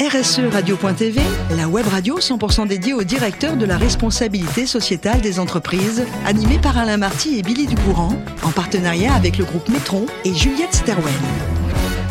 [0.00, 1.20] RSE Radio.tv,
[1.56, 6.76] la web radio 100% dédiée au directeur de la responsabilité sociétale des entreprises, animée par
[6.76, 11.14] Alain Marty et Billy Ducourant, en partenariat avec le groupe Metron et Juliette Sterwen.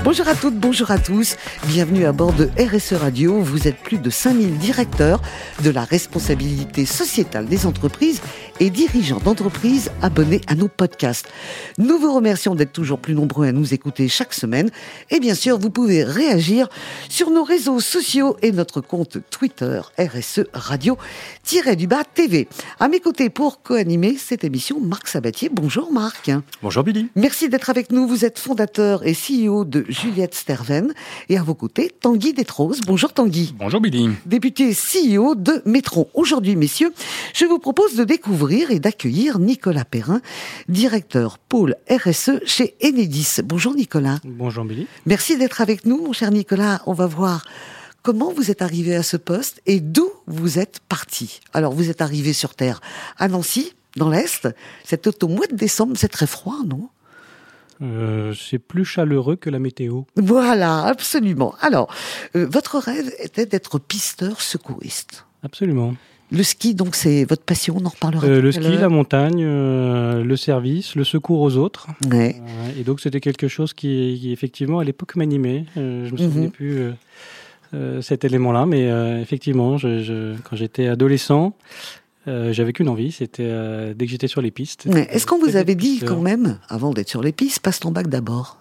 [0.03, 1.37] Bonjour à toutes, bonjour à tous.
[1.65, 3.39] Bienvenue à bord de RSE Radio.
[3.39, 5.21] Vous êtes plus de 5000 directeurs
[5.63, 8.21] de la responsabilité sociétale des entreprises
[8.59, 11.29] et dirigeants d'entreprises abonnés à nos podcasts.
[11.77, 14.71] Nous vous remercions d'être toujours plus nombreux à nous écouter chaque semaine.
[15.09, 16.67] Et bien sûr, vous pouvez réagir
[17.07, 22.49] sur nos réseaux sociaux et notre compte Twitter RSE Radio-du-bas TV.
[22.81, 25.49] À mes côtés pour co-animer cette émission, Marc Sabatier.
[25.49, 26.29] Bonjour Marc.
[26.61, 27.07] Bonjour Billy.
[27.15, 28.05] Merci d'être avec nous.
[28.05, 30.93] Vous êtes fondateur et CEO de Juliette Sterven.
[31.29, 32.81] Et à vos côtés, Tanguy Détrose.
[32.85, 33.53] Bonjour Tanguy.
[33.57, 34.09] Bonjour Billy.
[34.25, 36.07] Député CEO de Métron.
[36.13, 36.93] Aujourd'hui, messieurs,
[37.33, 40.21] je vous propose de découvrir et d'accueillir Nicolas Perrin,
[40.67, 43.37] directeur pôle RSE chez Enedis.
[43.43, 44.19] Bonjour Nicolas.
[44.25, 44.87] Bonjour Billy.
[45.05, 46.81] Merci d'être avec nous, mon cher Nicolas.
[46.85, 47.45] On va voir
[48.01, 51.39] comment vous êtes arrivé à ce poste et d'où vous êtes parti.
[51.53, 52.81] Alors, vous êtes arrivé sur Terre
[53.17, 54.47] à Nancy, dans l'Est.
[54.83, 56.89] C'est au mois de décembre, c'est très froid, non?
[57.81, 60.01] Euh, c'est plus chaleureux que la météo.
[60.15, 61.55] Voilà, absolument.
[61.61, 61.93] Alors,
[62.35, 65.25] euh, votre rêve était d'être pisteur secouriste.
[65.43, 65.95] Absolument.
[66.31, 68.25] Le ski, donc, c'est votre passion, on en reparlera.
[68.25, 71.87] Euh, le ski, la montagne, le service, le secours aux autres.
[72.09, 72.41] Ouais.
[72.79, 75.65] et donc, c'était quelque chose qui, effectivement, à l'époque m'animait.
[75.75, 76.51] je me souvenais mhm.
[76.51, 76.91] plus
[78.01, 78.87] cet élément-là, mais
[79.21, 81.55] effectivement, je, quand j'étais adolescent,
[82.27, 84.87] euh, j'avais qu'une envie, c'était euh, dès que j'étais sur les pistes.
[84.87, 88.07] Est-ce qu'on vous avait dit quand même, avant d'être sur les pistes, passe ton bac
[88.07, 88.57] d'abord?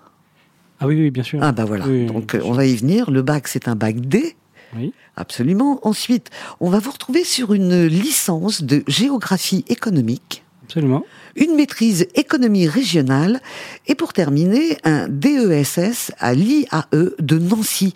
[0.80, 1.38] Ah oui, oui, bien sûr.
[1.42, 3.10] Ah bah voilà, donc on va y venir.
[3.10, 4.34] Le bac, c'est un bac D.
[4.74, 4.92] Oui.
[5.16, 5.78] Absolument.
[5.86, 10.44] Ensuite, on va vous retrouver sur une licence de géographie économique.
[10.72, 11.04] Absolument.
[11.36, 13.42] Une maîtrise économie régionale
[13.88, 16.86] et pour terminer, un DESS à l'IAE
[17.18, 17.92] de Nancy.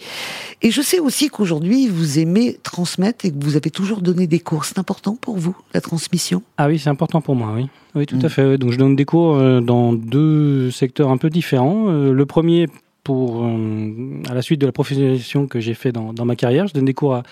[0.61, 4.41] Et je sais aussi qu'aujourd'hui, vous aimez transmettre et que vous avez toujours donné des
[4.41, 4.67] cours.
[4.67, 6.43] C'est important pour vous, la transmission?
[6.59, 7.69] Ah oui, c'est important pour moi, oui.
[7.95, 8.29] Oui, tout à mm.
[8.29, 8.59] fait.
[8.59, 11.87] Donc je donne des cours euh, dans deux secteurs un peu différents.
[11.89, 12.67] Euh, le premier,
[13.05, 16.75] pour, euh, à la suite de la professionnalisation que j'ai fait dans, ma carrière, je
[16.75, 17.23] donne des cours à,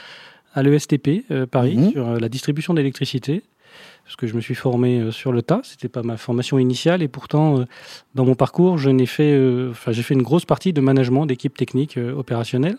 [0.54, 1.92] à l'ESTP Paris mm-hmm.
[1.92, 3.42] sur la distribution d'électricité
[4.04, 5.60] parce que je me suis formé euh, sur le tas.
[5.64, 7.64] C'était pas ma formation initiale et pourtant, euh,
[8.14, 11.24] dans mon parcours, je n'ai fait, euh, enfin, j'ai fait une grosse partie de management
[11.24, 12.76] d'équipe technique opérationnelle.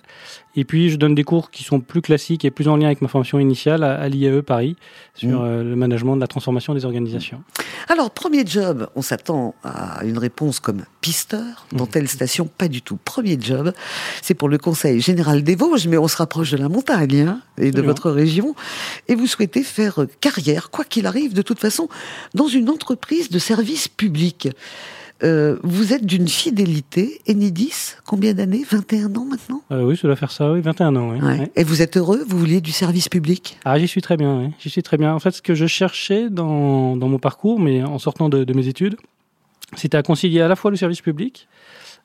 [0.56, 3.02] Et puis, je donne des cours qui sont plus classiques et plus en lien avec
[3.02, 4.78] ma formation initiale à, l'IAE Paris
[5.16, 5.62] sur mmh.
[5.62, 7.44] le management de la transformation des organisations.
[7.90, 11.90] Alors, premier job, on s'attend à une réponse comme pisteur dans mmh.
[11.90, 12.98] telle station, pas du tout.
[13.04, 13.74] Premier job,
[14.22, 17.42] c'est pour le Conseil général des Vosges, mais on se rapproche de la montagne hein,
[17.58, 18.56] et de votre région,
[19.10, 21.88] et vous souhaitez faire carrière, quoi qu'il arrive de toute façon
[22.34, 24.50] dans une entreprise de service public.
[25.24, 28.64] Euh, vous êtes d'une fidélité, Enidis, combien d'années?
[28.70, 29.62] 21 ans maintenant?
[29.72, 31.12] Euh, Oui, doit faire ça, oui, 21 ans.
[31.12, 31.46] Oui.
[31.56, 32.26] Et vous êtes heureux?
[32.28, 33.58] Vous vouliez du service public?
[33.64, 34.50] Ah, j'y suis très bien, oui.
[34.60, 35.14] j'y suis très bien.
[35.14, 38.54] En fait, ce que je cherchais dans, dans mon parcours, mais en sortant de, de
[38.54, 38.98] mes études,
[39.78, 41.48] c'était à concilier à la fois le service public,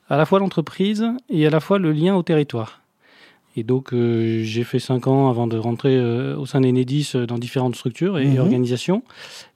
[0.09, 2.81] à la fois l'entreprise et à la fois le lien au territoire.
[3.57, 7.25] Et donc, euh, j'ai fait cinq ans avant de rentrer euh, au sein d'Enedis euh,
[7.25, 8.39] dans différentes structures et, mhm.
[8.39, 9.03] organisations.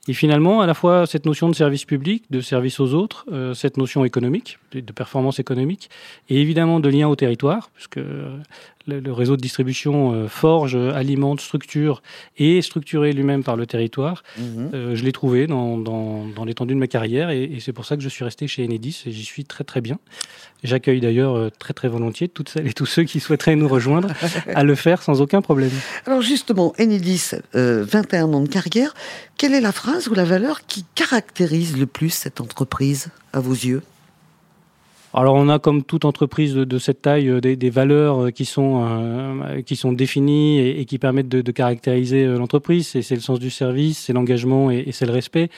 [0.08, 3.78] Et finalement, à la fois cette notion de service public, de service aux autres, cette
[3.78, 5.90] notion économique, de, performance économique,
[6.30, 8.00] et évidemment de lien au territoire, puisque
[8.88, 12.02] le, réseau de distribution euh, forge, alimente, structure
[12.38, 14.24] et est structuré lui-même par le territoire.
[14.38, 14.72] Mhm.
[14.74, 18.04] Euh, je l'ai trouvé dans, dans, l'étendue de ma carrière et, c'est pour ça que
[18.04, 19.98] je suis resté chez Enedis et j'y suis très très bien.
[20.64, 24.10] J'accueille d'ailleurs euh, très très volontiers toutes celles et tous ceux qui souhaiteraient nous rejoindre
[24.54, 25.72] à le faire sans aucun problème.
[26.06, 28.94] Alors justement, Enedis, 21 ans de carrière,
[29.38, 33.54] quelle est la phrase ou la valeur qui caractérise le plus cette entreprise à vos
[33.54, 33.82] yeux?
[35.18, 38.84] Alors on a comme toute entreprise de, cette taille euh, des, valeurs euh, qui sont
[38.86, 42.90] euh, qui sont définies et, qui permettent de, caractériser l'entreprise.
[43.02, 45.50] C'est le sens du service, c'est l'engagement et, c'est le respect.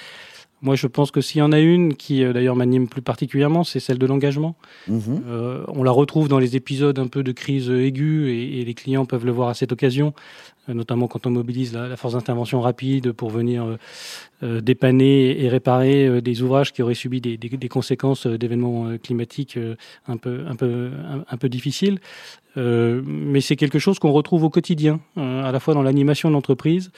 [0.61, 3.79] Moi, je pense que s'il y en a une qui, d'ailleurs, m'anime plus particulièrement, c'est
[3.79, 4.55] celle de l'engagement.
[4.87, 5.21] Mhm.
[5.67, 9.25] on la retrouve dans les épisodes un peu de crise aiguë et, les clients peuvent
[9.25, 10.13] le voir à cette occasion,
[10.67, 13.77] notamment quand on mobilise la, force d'intervention rapide pour venir
[14.43, 19.57] euh, dépanner et réparer euh, des ouvrages qui auraient subi des, conséquences euh, d'événements climatiques
[20.07, 21.97] un peu, difficiles.
[22.55, 26.91] mais c'est quelque chose qu'on retrouve au quotidien, à la fois dans l'animation de l'entreprise,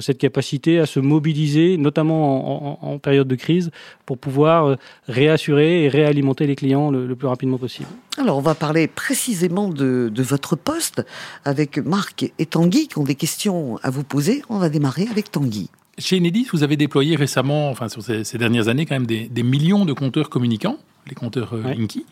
[0.00, 3.70] cette capacité à se mobiliser, notamment en, période de crise,
[4.06, 4.76] pour pouvoir
[5.06, 7.88] réassurer et réalimenter les clients le, plus rapidement possible.
[8.18, 11.04] Alors, on va parler précisément de, de votre poste
[11.44, 14.42] avec Marc et Tanguy qui ont des questions à vous poser.
[14.50, 15.70] On va démarrer avec Tanguy.
[15.98, 19.84] Chez Enedis, vous avez déployé récemment, enfin sur ces, dernières années, quand même des, millions
[19.84, 20.78] de compteurs communicants.
[21.06, 22.06] les compteurs Linky.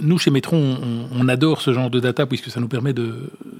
[0.00, 2.94] nous, chez Metron, on, adore ce genre de data puisque ça nous permet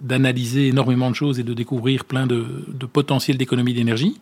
[0.03, 4.21] d'analyser énormément de choses et de découvrir plein de, de potentiels d'économie d'énergie.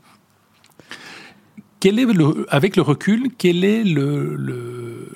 [1.81, 3.83] Quel est le, avec le recul, quel est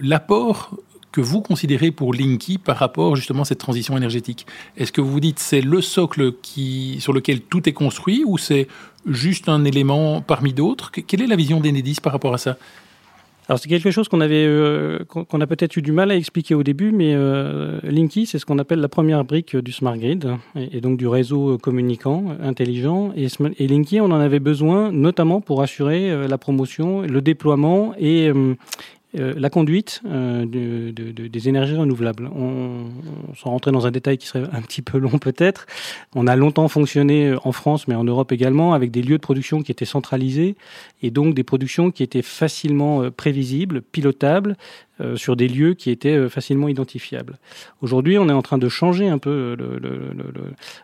[0.00, 0.78] l'apport le,
[1.14, 4.48] que vous considérez pour Linky par rapport justement à cette transition énergétique.
[4.76, 8.36] Est-ce que vous vous dites c'est le socle qui, sur lequel tout est construit ou
[8.36, 8.66] c'est
[9.06, 10.90] juste un élément parmi d'autres?
[10.90, 12.56] Quelle est la vision d'Enedis par rapport à ça?
[13.48, 16.56] Alors c'est quelque chose qu'on avait, euh, qu'on a peut-être eu du mal à expliquer
[16.56, 20.32] au début, mais euh, Linky, c'est ce qu'on appelle la première brique du smart grid
[20.56, 23.12] et, donc du réseau communicant intelligent.
[23.14, 28.32] Et, Linky, on en avait besoin notamment pour assurer euh, la promotion, le déploiement et
[29.16, 32.28] euh, la conduite euh, des énergies renouvelables.
[32.34, 32.86] On,
[33.30, 35.66] on s'en rentrer dans un détail qui serait un petit peu long peut-être.
[36.14, 39.22] On a longtemps fonctionné euh, en France, mais en Europe également, avec des lieux de
[39.22, 40.56] production qui étaient centralisés
[41.02, 44.56] et donc des productions qui étaient facilement prévisibles, pilotables,
[45.00, 47.38] euh, sur des lieux qui étaient euh, facilement identifiables.
[47.82, 49.56] Aujourd'hui, on est en train de changer un peu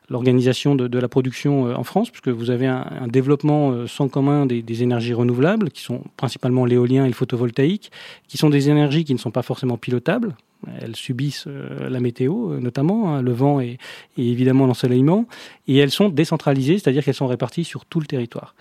[0.09, 4.83] l'organisation de, la production euh, en France, puisque vous avez un, développement sans commun des,
[4.83, 7.93] énergies renouvelables, qui sont principalement l'éolien et le photovoltaïque,
[8.27, 10.35] qui sont des énergies qui ne sont pas forcément pilotables,
[10.81, 13.79] elles subissent euh, la météo, euh, notamment hein, le vent et,
[14.17, 15.27] évidemment l'ensoleillement,
[15.69, 18.55] et elles sont décentralisées, c'est-à-dire qu'elles sont réparties sur tout le territoire.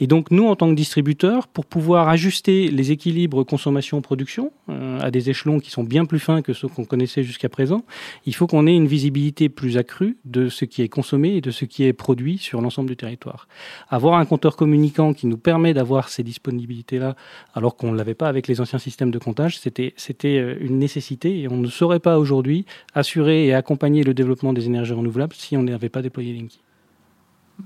[0.00, 5.10] Et donc nous, en tant que distributeurs, pour pouvoir ajuster les équilibres consommation-production euh, à
[5.10, 7.84] des échelons qui sont bien plus fins que ceux qu'on connaissait jusqu'à présent,
[8.26, 11.50] il faut qu'on ait une visibilité plus accrue de ce qui est consommé et de
[11.50, 13.46] ce qui est produit sur l'ensemble du territoire.
[13.88, 17.14] Avoir un compteur communicant qui nous permet d'avoir ces disponibilités-là,
[17.54, 21.56] alors qu'on ne l'avait pas avec les anciens systèmes de comptage, c'était une nécessité on
[21.56, 25.88] ne saurait pas aujourd'hui assurer et accompagner le développement des énergies renouvelables si on n'avait
[25.88, 26.60] pas déployé Linky.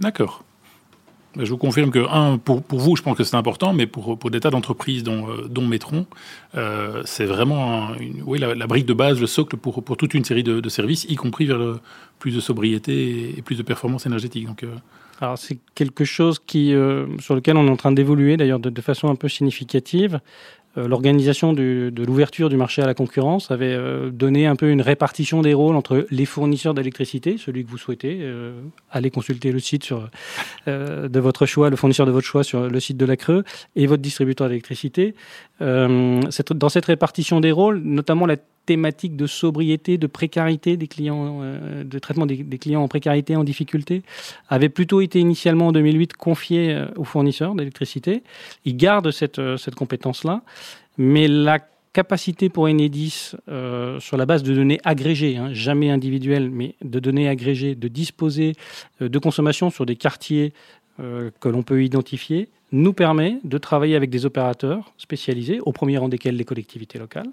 [0.01, 0.45] D'accord.
[1.37, 4.31] Je vous confirme que, un, pour, vous, je pense que c'est important, mais pour, pour
[4.31, 6.07] des tas d'entreprises dont, euh, dont Metron,
[6.57, 7.91] euh, c'est vraiment
[8.25, 11.17] oui, la, brique de base, le socle pour, pour toute une série de, services, y
[11.17, 11.81] compris vers le,
[12.19, 14.47] plus de sobriété et plus de performance énergétique.
[14.47, 14.75] Donc, euh,
[15.21, 16.75] Alors, c'est quelque chose qui,
[17.21, 20.21] sur lequel on est en train d'évoluer, d'ailleurs, de, de, façon un peu significative.
[20.79, 24.81] Euh, l'organisation de l'ouverture du marché à la concurrence avait euh, donné un peu une
[24.81, 28.53] répartition des rôles entre les fournisseurs d'électricité, celui que vous souhaitez, euh,
[28.91, 30.09] allez consulter le site sur,
[30.67, 33.45] de votre choix, le fournisseur de votre choix sur le site de la Creux,
[33.77, 35.15] et votre distributeur d'électricité.
[35.61, 38.37] dans cette répartition des rôles, notamment la
[38.69, 43.43] thématique de sobriété, de précarité des clients, euh, de traitement des, clients en précarité, en
[43.43, 44.03] difficulté,
[44.51, 48.23] avait plutôt été initialement en 2008 confié euh, aux fournisseurs d'électricité.
[48.67, 50.43] Ils gardent cette, euh, cette compétence-là,
[50.99, 51.61] mais la
[51.95, 53.33] capacité pour Enedis,
[53.99, 58.53] sur la base de données agrégées, hein, jamais individuelles, mais de données agrégées, de disposer
[59.01, 60.53] de consommation sur des quartiers
[60.99, 66.09] que l'on peut identifier, nous permet de travailler avec des opérateurs spécialisés, au premier rang
[66.09, 67.31] desquels les collectivités locales,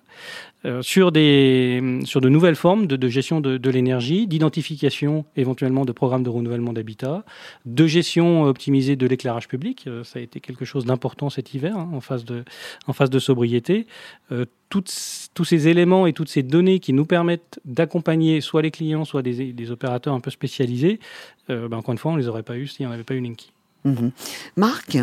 [0.66, 6.24] euh, sur, des, sur de nouvelles formes de, gestion de, l'énergie, d'identification éventuellement de programmes
[6.24, 7.24] de renouvellement d'habitat,
[7.66, 9.86] de gestion optimisée de l'éclairage public.
[9.88, 12.46] Euh, ça a été quelque chose d'important cet hiver hein, en, phase de,
[12.88, 13.88] en phase de sobriété.
[14.32, 19.06] Euh, tous ces éléments et toutes ces données qui nous permettent d'accompagner soit les clients,
[19.06, 21.00] soit des, opérateurs un peu spécialisés,
[21.48, 23.22] ben, encore une fois, on ne les aurait pas eu si on n'avait pas eu
[23.22, 23.54] Linky.
[23.86, 24.12] Mhm.
[24.58, 24.98] Marc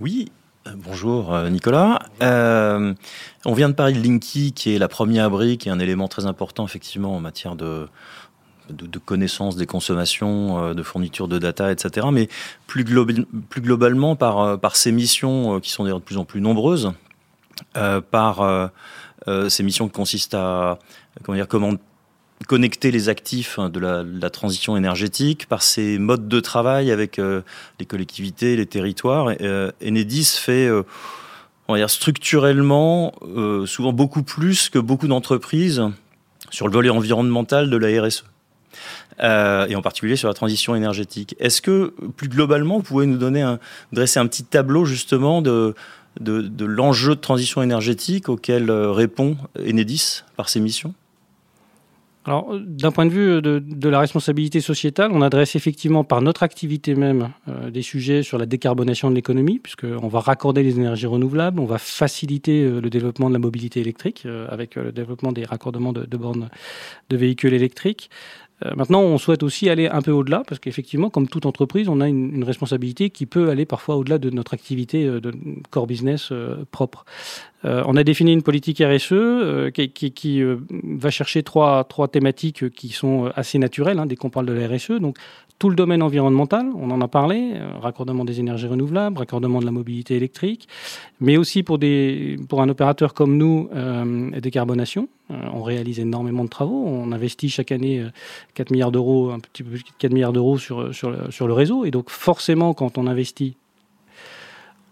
[0.00, 0.30] oui,
[0.66, 2.00] euh, Bonjour euh, Nicolas.
[2.22, 2.94] Euh,
[3.44, 6.26] on vient de parler de Linky, qui est la première brique et un élément très
[6.26, 7.88] important effectivement en matière de,
[8.70, 12.08] de, connaissance des consommations, de fourniture de data, etc.
[12.12, 12.28] Mais
[12.66, 12.84] plus,
[13.48, 16.92] plus globalement, par, par ces missions qui sont de plus en plus nombreuses,
[17.72, 18.70] par
[19.48, 20.78] ces missions qui consistent à
[21.22, 21.74] comment dire, comment
[22.44, 27.42] connecter les actifs hein, de la, transition énergétique par ces modes de travail avec euh,
[27.80, 29.32] les collectivités, les territoires.
[29.40, 30.82] Euh, Enedis fait euh,
[31.68, 33.12] on va dire structurellement
[33.66, 35.82] souvent beaucoup plus que beaucoup d'entreprises
[36.50, 38.24] sur le volet environnemental de la RSE.
[39.18, 41.34] et en particulier sur la transition énergétique.
[41.40, 43.58] Est-ce que plus globalement, vous pouvez nous donner un,
[43.90, 45.74] dresser un petit tableau justement de,
[46.20, 50.94] de l'enjeu de transition énergétique auquel répond Enedis par ses missions?
[52.26, 56.96] Alors, d'un point de vue de, la responsabilité sociétale, on adresse effectivement par notre activité
[56.96, 61.60] même euh, des sujets sur la décarbonation de l'économie, puisqu'on va raccorder les énergies renouvelables,
[61.60, 65.44] on va faciliter euh, le développement de la mobilité électrique euh, avec le développement des
[65.44, 66.48] raccordements de, de bornes
[67.10, 68.10] de véhicules électriques.
[68.64, 72.00] Euh, maintenant, on souhaite aussi aller un peu au-delà, parce qu'effectivement, comme toute entreprise, on
[72.00, 75.32] a une, responsabilité qui peut aller parfois au-delà de notre activité euh, de
[75.70, 77.04] core business euh, propre.
[77.64, 83.58] on a défini une politique RSE qui, va chercher trois, trois thématiques qui sont assez
[83.58, 85.00] naturelles hein, dès qu'on parle de la RSE.
[85.00, 85.16] Donc
[85.58, 89.64] tout le domaine environnemental, on en a parlé, euh, raccordement des énergies renouvelables, raccordement de
[89.64, 90.68] la mobilité électrique,
[91.20, 95.08] mais aussi pour, des, pour un opérateur comme nous, euh, décarbonation.
[95.30, 98.04] Euh, on réalise énormément de travaux, on investit chaque année
[98.54, 101.90] 4 milliards d'euros, un petit peu plus de 4 milliards d'euros sur, le réseau, et
[101.90, 103.56] donc forcément quand on investit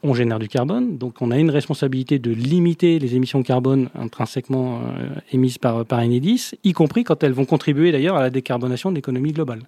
[0.04, 3.88] on génère du carbone, donc on a une responsabilité de limiter les émissions de carbone
[3.94, 8.28] intrinsèquement euh, émises par, par Enedis, y compris quand elles vont contribuer d'ailleurs à la
[8.28, 9.60] décarbonation de l'économie globale.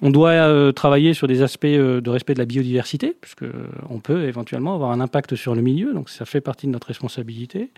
[0.00, 3.44] On doit euh, travailler sur des aspects euh, de respect de la biodiversité, puisque
[3.90, 6.86] on peut éventuellement avoir un impact sur le milieu, donc ça fait partie de notre
[6.86, 7.70] responsabilité.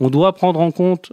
[0.00, 1.12] On doit prendre en compte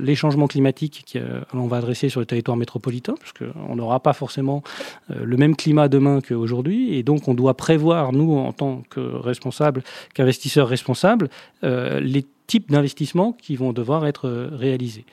[0.00, 1.18] les changements climatiques
[1.50, 4.62] qu'on va adresser sur le territoire métropolitain, puisqu'on n'aura pas forcément
[5.08, 9.82] le même climat demain qu'aujourd'hui, et donc on doit prévoir, nous, en tant que responsables
[10.14, 11.28] qu'investisseurs responsables,
[11.62, 15.04] euh, les types d'investissements qui vont devoir être euh, réalisés.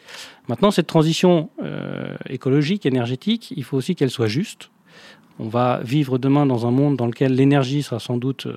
[0.48, 4.70] Maintenant, cette transition euh, écologique, énergétique, il faut aussi qu'elle soit juste.
[5.40, 8.48] On va vivre demain dans un monde dans lequel l'énergie sera sans doute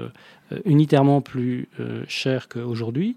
[0.66, 1.68] unitairement plus
[2.08, 3.16] chère qu'aujourd'hui.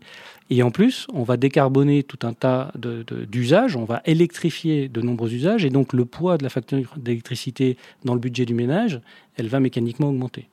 [0.50, 5.34] Et en plus, on va décarboner tout un tas d'usages, on va électrifier de nombreux
[5.34, 9.01] usages, et donc le poids de la facture d'électricité dans le budget du ménage,
[9.36, 10.48] elle va mécaniquement augmenter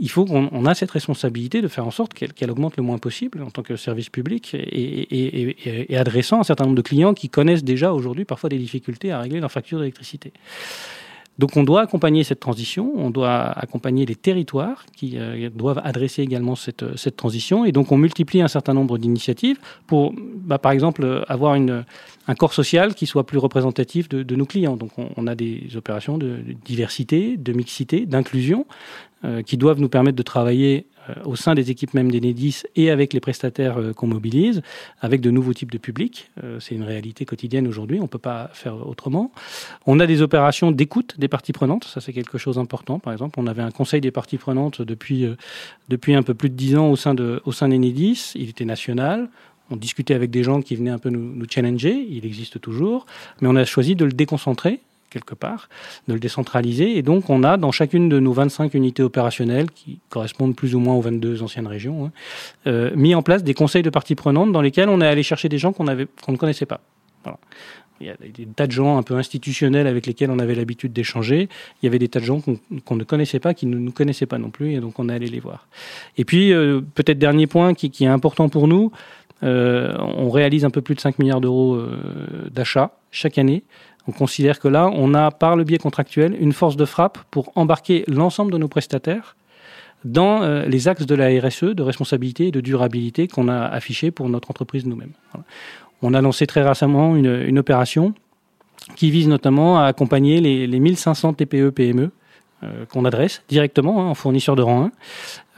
[0.00, 3.42] il faut qu'on ait cette responsabilité de faire en sorte qu'elle augmente le moins possible
[3.42, 7.92] en tant que service public et, adressant un certain nombre de clients qui connaissent déjà
[7.92, 10.32] aujourd'hui parfois des difficultés à régler leur facture d'électricité.
[11.38, 16.20] Donc on doit accompagner cette transition, on doit accompagner les territoires qui euh, doivent adresser
[16.20, 17.64] également cette, cette, transition.
[17.64, 22.52] Et donc on multiplie un certain nombre d'initiatives pour, bah, par exemple, avoir un corps
[22.52, 24.76] social qui soit plus représentatif de, nos clients.
[24.76, 28.66] Donc on, a des opérations de diversité, de mixité, d'inclusion,
[29.44, 33.12] qui doivent nous permettre de travailler euh, au sein des équipes même d'Enedis et avec
[33.12, 34.62] les prestataires euh, qu'on mobilise,
[35.00, 36.30] avec de nouveaux types de publics.
[36.58, 39.32] C'est une réalité quotidienne aujourd'hui, on ne peut pas faire autrement.
[39.86, 42.98] On a des opérations d'écoute des parties prenantes, ça c'est quelque chose d'important.
[42.98, 45.26] Par exemple, on avait un conseil des parties prenantes depuis,
[45.88, 49.28] depuis un peu plus de dix ans au sein d'Enedis, il était national.
[49.70, 53.06] On discutait avec des gens qui venaient un peu nous challenger, il existe toujours,
[53.40, 55.68] mais on a choisi de le déconcentrer quelque part,
[56.08, 56.96] de le décentraliser.
[56.96, 60.78] Et donc, on a dans chacune de nos 25 unités opérationnelles, qui correspondent plus ou
[60.78, 62.12] moins aux 22 anciennes régions, hein,
[62.66, 65.48] euh, mis en place des conseils de parties prenantes dans lesquels on est allé chercher
[65.48, 65.84] des gens qu'on
[66.22, 66.80] qu'on ne connaissait pas.
[68.00, 70.92] Il y a des tas de gens un peu institutionnels avec lesquels on avait l'habitude
[70.92, 71.50] d'échanger.
[71.82, 74.24] Il y avait des tas de gens qu'on ne connaissait pas, qui ne nous connaissaient
[74.24, 75.68] pas non plus, et donc on est allé les voir.
[76.16, 78.90] Et puis, euh, peut-être dernier point qui, qui, est important pour nous,
[79.42, 81.78] euh, on réalise un peu plus de 5 milliards d'euros
[82.50, 83.64] d'achats chaque année.
[84.10, 87.52] On considère que là, on a, par le biais contractuel, une force de frappe pour
[87.54, 89.36] embarquer l'ensemble de nos prestataires
[90.04, 94.10] dans euh, les axes de la RSE, de responsabilité et de durabilité qu'on a affichés
[94.10, 95.12] pour notre entreprise nous-mêmes.
[96.02, 98.12] On a lancé très récemment une, opération
[98.96, 102.10] qui vise notamment à accompagner les, les 1500 TPE-PME
[102.92, 104.90] qu'on adresse directement hein, en fournisseur de rang 1,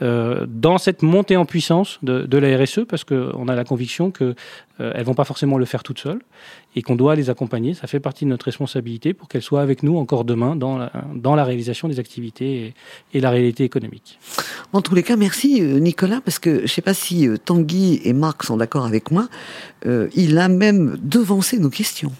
[0.03, 4.35] euh, dans cette montée en puissance de, la RSE, parce qu'on a la conviction qu'elles
[4.81, 6.21] euh, ne vont pas forcément le faire toutes seules
[6.75, 7.73] et qu'on doit les accompagner.
[7.73, 11.43] Ça fait partie de notre responsabilité pour qu'elles soient avec nous encore demain dans la
[11.45, 12.73] réalisation des activités
[13.13, 14.19] et, la réalité économique.
[14.73, 18.13] En tous les cas, merci Nicolas, parce que je ne sais pas si Tanguy et
[18.13, 19.29] Marc sont d'accord avec moi,
[19.85, 22.11] il a même devancé nos questions.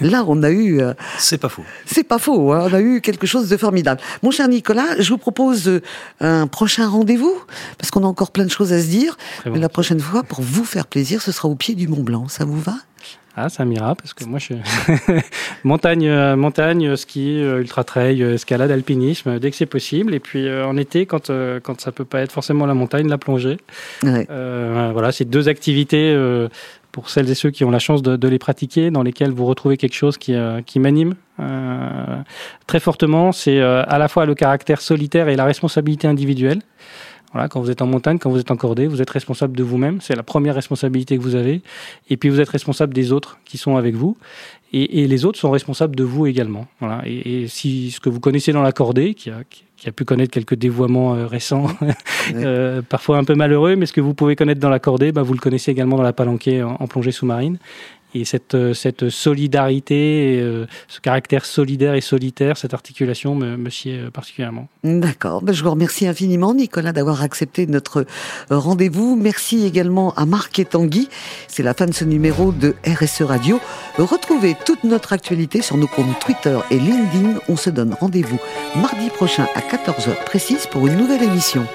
[0.00, 0.80] Là, on a eu.
[0.80, 1.64] Euh, c'est pas faux.
[1.86, 2.52] C'est pas faux.
[2.52, 4.00] Hein, on a eu quelque chose de formidable.
[4.22, 5.80] Mon cher Nicolas, je vous propose euh,
[6.20, 7.36] un prochain rendez-vous
[7.78, 9.16] parce qu'on a encore plein de choses à se dire.
[9.46, 12.28] Mais la prochaine fois, pour vous faire plaisir, ce sera au pied du Mont Blanc.
[12.28, 12.74] Ça vous va?
[13.36, 14.56] Ah, ça m'ira parce que moi je suis
[15.64, 20.14] montagne, euh, montagne, ski, ultra trail, escalade, alpinisme, dès que c'est possible.
[20.14, 21.30] Et puis en été, quand
[21.62, 23.58] quand ça peut pas être forcément la montagne, la plongée.
[24.02, 26.14] voilà, c'est deux activités
[26.92, 29.76] pour celles et ceux qui ont la chance de, les pratiquer, dans lesquelles vous retrouvez
[29.76, 32.22] quelque chose qui, euh, qui m'anime euh,
[32.66, 33.32] très fortement.
[33.32, 36.60] C'est euh, à la fois le caractère solitaire et la responsabilité individuelle.
[37.32, 39.62] Voilà, quand vous êtes en montagne, quand vous êtes en cordée, vous êtes responsable de
[39.62, 40.00] vous-même.
[40.00, 41.62] C'est la première responsabilité que vous avez.
[42.08, 44.16] Et puis vous êtes responsable des autres qui sont avec vous.
[44.72, 46.66] Et, et les autres sont responsables de vous également.
[46.80, 47.02] Voilà.
[47.06, 49.42] Et, et, si ce que vous connaissez dans la cordée, qui a,
[49.76, 51.68] qui a pu connaître quelques dévoiements euh, récents,
[52.34, 55.22] euh, parfois un peu malheureux, mais ce que vous pouvez connaître dans la cordée, bah,
[55.22, 57.58] vous le connaissez également dans la palanquée en plongée sous-marine.
[58.14, 63.70] Et cette, euh, cette solidarité, euh, ce caractère solidaire et solitaire, cette articulation me, me
[63.70, 64.68] sied euh, particulièrement.
[64.82, 65.42] D'accord.
[65.42, 68.06] Ben, je vous remercie infiniment, Nicolas, d'avoir accepté notre
[68.50, 69.16] rendez-vous.
[69.16, 71.08] Merci également à Marc et Tanguy.
[71.46, 73.60] C'est la fin de ce numéro de RSE Radio.
[73.98, 77.40] Retrouvez toute notre actualité sur nos comptes Twitter et LinkedIn.
[77.48, 78.38] On se donne rendez-vous
[78.76, 81.66] mardi prochain à 14h précise pour une nouvelle émission.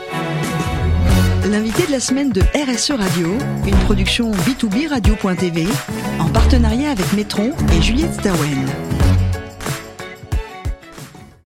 [1.49, 3.27] L'invité de la semaine de RSE Radio,
[3.67, 5.67] une production B2B Radio.tv,
[6.19, 8.94] en partenariat avec Metron et Juliette Stawen.